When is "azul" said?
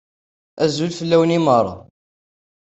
0.63-0.91